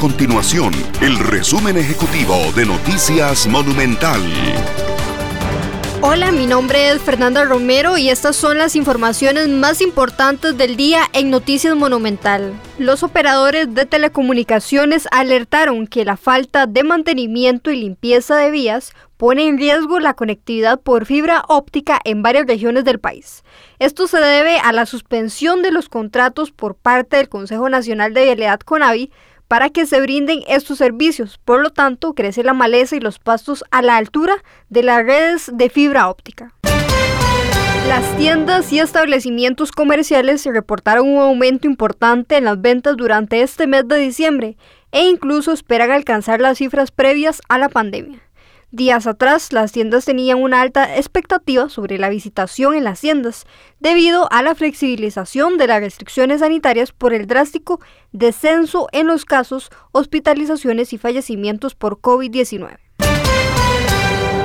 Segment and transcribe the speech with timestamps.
[0.00, 4.22] continuación el resumen ejecutivo de Noticias Monumental.
[6.00, 11.02] Hola, mi nombre es Fernanda Romero y estas son las informaciones más importantes del día
[11.12, 12.54] en Noticias Monumental.
[12.78, 19.46] Los operadores de telecomunicaciones alertaron que la falta de mantenimiento y limpieza de vías pone
[19.46, 23.44] en riesgo la conectividad por fibra óptica en varias regiones del país.
[23.78, 28.24] Esto se debe a la suspensión de los contratos por parte del Consejo Nacional de
[28.24, 29.10] Vialidad CONAVI
[29.50, 31.40] para que se brinden estos servicios.
[31.44, 34.36] Por lo tanto, crece la maleza y los pastos a la altura
[34.68, 36.54] de las redes de fibra óptica.
[37.88, 43.88] Las tiendas y establecimientos comerciales reportaron un aumento importante en las ventas durante este mes
[43.88, 44.56] de diciembre
[44.92, 48.20] e incluso esperan alcanzar las cifras previas a la pandemia.
[48.72, 53.44] Días atrás, las tiendas tenían una alta expectativa sobre la visitación en las tiendas,
[53.80, 57.80] debido a la flexibilización de las restricciones sanitarias por el drástico
[58.12, 62.78] descenso en los casos, hospitalizaciones y fallecimientos por COVID-19.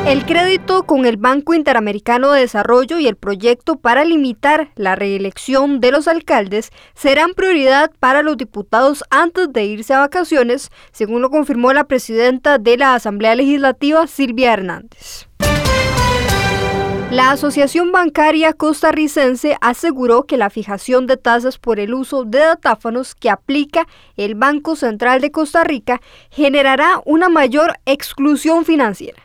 [0.05, 5.79] El crédito con el Banco Interamericano de Desarrollo y el proyecto para limitar la reelección
[5.79, 11.31] de los alcaldes serán prioridad para los diputados antes de irse a vacaciones, según lo
[11.31, 15.27] confirmó la presidenta de la Asamblea Legislativa, Silvia Hernández.
[17.09, 23.15] La Asociación Bancaria Costarricense aseguró que la fijación de tasas por el uso de datáfonos
[23.15, 29.24] que aplica el Banco Central de Costa Rica generará una mayor exclusión financiera.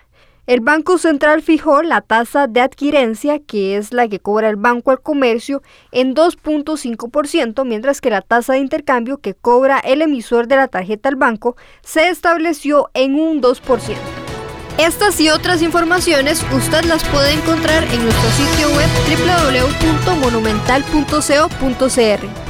[0.51, 4.91] El Banco Central fijó la tasa de adquirencia, que es la que cobra el banco
[4.91, 10.57] al comercio, en 2.5%, mientras que la tasa de intercambio que cobra el emisor de
[10.57, 13.95] la tarjeta al banco se estableció en un 2%.
[14.77, 18.89] Estas y otras informaciones usted las puede encontrar en nuestro sitio web
[20.05, 22.50] www.monumental.co.cr.